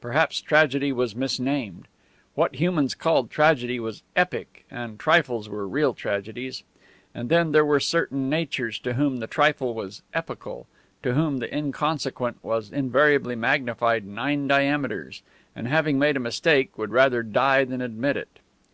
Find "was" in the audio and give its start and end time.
0.94-1.14, 3.78-4.02, 9.74-10.00, 12.42-12.72